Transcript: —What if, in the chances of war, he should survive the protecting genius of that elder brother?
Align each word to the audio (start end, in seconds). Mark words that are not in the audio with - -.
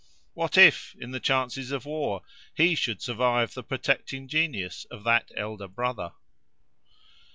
—What 0.33 0.57
if, 0.57 0.95
in 0.99 1.11
the 1.11 1.19
chances 1.19 1.71
of 1.71 1.85
war, 1.85 2.23
he 2.55 2.73
should 2.73 3.03
survive 3.03 3.53
the 3.53 3.61
protecting 3.61 4.27
genius 4.27 4.83
of 4.89 5.03
that 5.03 5.29
elder 5.37 5.67
brother? 5.67 6.13